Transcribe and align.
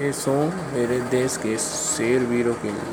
ये 0.00 0.12
सॉन्ग 0.12 0.52
मेरे 0.72 1.00
देश 1.00 1.36
के 1.36 1.56
शेर 1.58 2.20
वीरों 2.20 2.52
के 2.54 2.68
लिए। 2.68 2.92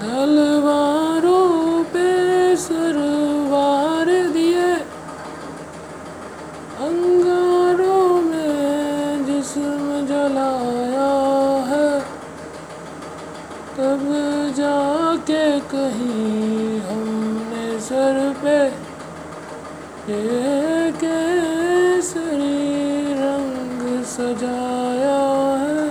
तलवारों 0.00 1.84
पे 1.84 2.56
सरवार 2.56 4.10
दिए, 4.32 4.72
अंगारों 6.86 8.22
में 8.22 9.24
जिस्म 9.26 10.06
जलाया 10.06 11.12
है। 11.70 12.00
तब 13.78 14.04
जाके 14.56 15.60
कहीं 15.70 16.80
हमने 16.80 17.80
सर 17.80 18.34
पे 18.42 18.58
ये 20.12 20.50
रंग 21.00 22.39
सजाया 24.20 25.18
है। 25.56 25.88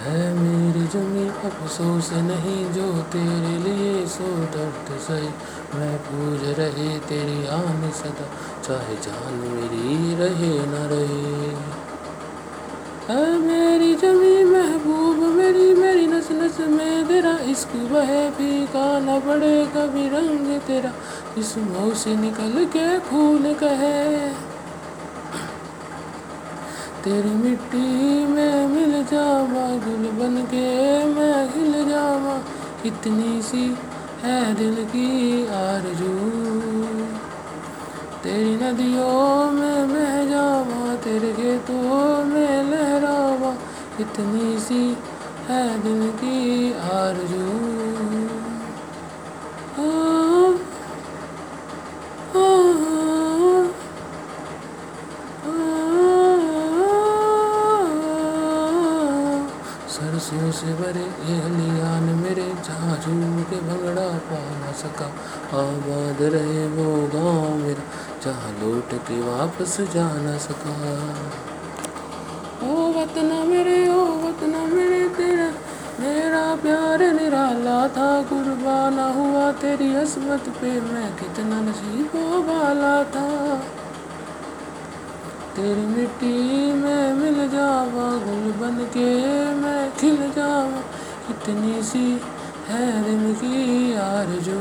है 0.00 0.32
मेरी 0.34 0.86
जमी, 0.86 1.28
अफसोस 1.28 2.12
नहीं 2.12 2.72
जो 2.72 3.02
तेरे 3.02 3.58
लिए 3.58 4.06
सो 4.06 4.24
दर्द 4.24 5.00
सही। 5.00 5.28
मैं 5.78 5.98
पूज 5.98 6.58
रहे 6.58 6.98
तेरी 6.98 7.46
आन 7.46 7.90
सदा, 7.90 8.26
चाहे 8.62 8.94
जान 8.94 9.34
मेरी 9.34 10.14
रहे 10.14 10.66
न 10.66 10.74
रहे। 10.74 11.74
है 13.14 13.38
मेरी 13.38 13.94
जमी, 13.94 14.44
महबूब 14.44 15.16
मेरी 15.16 15.74
मेरी 15.74 16.06
नस 16.06 16.28
नस 16.30 16.60
में 16.60 17.08
तेरा 17.08 17.38
इश्क 17.38 17.76
बहे 17.76 18.30
फीका 18.30 18.98
न 18.98 19.20
पड़े 19.20 19.66
कभी 19.66 20.08
रंग 20.08 20.60
तेरा। 20.60 20.92
इस 21.38 21.58
मुँह 21.58 21.94
से 21.94 22.16
निकल 22.16 22.64
के 22.64 22.98
खून 22.98 23.54
कहे। 23.54 24.53
तेरी 27.04 27.30
मिट्टी 27.30 28.26
में 28.26 28.66
मिल 28.66 29.04
जावा 29.04 29.68
गुल 29.68 30.10
बन 30.10 30.42
के 30.42 31.04
मैं 31.04 31.52
खिल 31.52 31.88
जावा। 31.88 32.40
इतनी 32.86 33.42
सी 33.42 33.78
है 34.22 34.54
दिल 34.54 34.84
की 34.84 35.46
आरज़ू। 35.46 36.18
तेरी 38.22 38.56
नदियों 38.56 39.50
में 39.52 39.88
बह 39.88 40.30
जावा, 40.30 40.94
तेरे 40.94 41.32
खेतों 41.32 42.24
में 42.24 42.64
लहरावा। 42.64 43.54
इतनी 44.00 44.58
सी 44.58 44.96
है 45.48 45.82
दिल 45.82 46.10
की 46.10 46.72
आरज़ू। 46.72 48.13
सरसों 60.34 60.50
से 60.50 60.72
भरे 60.74 61.04
ये 61.30 61.48
लियान 61.48 62.02
मेरे 62.02 62.46
जहाँ 62.66 62.96
के 63.50 63.56
भंगड़ा 63.56 64.06
पा 64.28 64.38
ना 64.60 64.72
सका। 64.72 65.06
आबाद 65.58 66.22
रहे 66.22 66.66
वो 66.66 66.86
गाँव 67.14 67.54
मेरा, 67.56 67.84
जहाँ 68.24 68.50
लौट 68.52 68.94
के 69.08 69.20
वापस 69.20 69.80
जा 69.94 70.06
ना 70.14 70.36
सका। 70.38 70.74
ओ 72.66 72.74
वतना 72.92 73.44
मेरे, 73.44 73.78
ओ 73.88 74.02
वतना 74.24 74.64
मेरे 74.66 75.08
तेरा, 75.08 75.48
मेरा 76.00 76.42
प्यार 76.56 77.02
निराला 77.12 77.78
था, 77.88 78.10
कुर्बाना 78.22 79.06
हुआ 79.12 79.52
तेरी 79.52 79.94
असमत 79.94 80.48
पे 80.60 80.80
मैं 80.80 81.16
कितना 81.16 81.60
नसीबों 81.60 82.44
वाला 82.44 82.96
था। 83.04 83.62
तेरी 85.54 85.86
मिट्टी 85.86 86.72
में 86.72 87.12
मिल 87.14 87.36
जावा 87.48 88.06
गुल 88.24 88.52
बन 88.52 88.78
के 88.84 89.10
मैं 89.54 89.92
खिल 89.96 90.23
इतनी 91.30 91.82
सी 91.82 92.20
है 92.68 93.04
दिल 93.04 93.34
की 93.34 93.94
आरज़ू। 93.94 94.60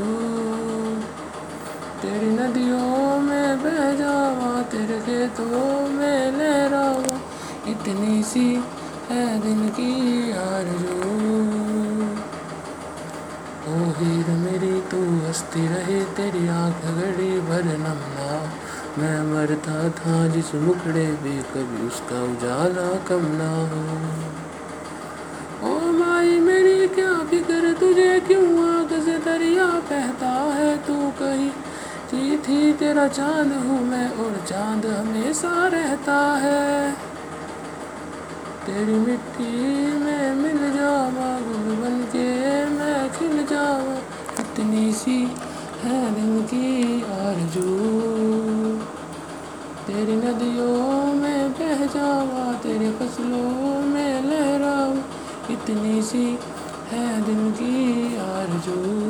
तेरी 2.02 2.26
नदियों 2.26 3.20
में 3.20 3.64
बह 3.64 3.94
जावा, 3.94 4.62
तेरे 4.62 5.00
खेतों 5.00 5.90
में 5.90 6.32
लहरावा। 6.32 7.20
इतनी 7.68 8.24
सी 8.24 8.64
है 9.10 9.40
दिल 9.40 9.70
की 9.70 10.32
आरज़ू। 10.32 11.14
ओ 13.74 13.76
हीर 13.76 14.26
मेरी, 14.28 14.82
तू 14.82 14.98
हंसती 14.98 15.68
रहे, 15.68 16.04
तेरी 16.04 16.48
आँख 16.48 16.76
घड़ी 16.76 17.40
भर 17.40 17.64
नमना। 17.64 18.54
मैं 18.98 19.34
मरता 19.34 19.90
था 19.90 20.28
जिस 20.28 20.56
मुखड़े 20.56 21.08
पे, 21.08 21.30
कभी 21.30 21.88
उसका 21.88 22.24
उजाला 22.24 22.96
कम 22.98 23.26
ना 23.26 23.52
हो। 23.62 24.23
तुझे 27.74 28.20
क्यों 28.20 28.76
आग 28.76 28.90
से 29.06 29.18
दरिया 29.18 29.66
बहता 29.66 30.30
है? 30.30 30.78
तू 30.78 30.94
कहीं 30.94 31.50
थी 32.14 32.38
थी 32.38 32.74
तेरा 32.74 33.08
चाँद 33.08 33.54
हूँ 33.54 33.88
मैं 33.88 34.10
और 34.10 34.46
चाँद 34.48 34.86
हमेशा 34.86 35.68
रहता 35.68 36.36
है। 36.36 36.92
तेरी 38.66 38.94
मिट्टी 38.94 39.88
में 39.98 40.36
मिल 40.36 40.74
जावा, 40.74 41.40
गुल 41.40 41.76
बन 41.76 42.08
के 42.12 42.66
मैं 42.66 43.10
खिल 43.12 43.46
जावा। 43.46 43.98
इतनी 44.40 44.92
सी 44.92 45.32
है 45.82 46.16
दिल 46.16 46.44
की 46.44 47.02
आरज़ू। 47.02 47.80
तेरी 49.88 50.16
नदियों 50.16 51.14
में 51.14 51.52
बह 51.52 51.86
जावा, 51.86 52.54
तेरे 52.54 52.92
फ़सलों 52.92 53.82
में 53.82 54.24
लहरावा। 54.24 55.04
इतनी 55.54 56.02
सी 56.02 56.40
है 56.94 57.22
दिल 57.26 57.52
की 57.52 57.74
आरज़ू। 58.18 59.03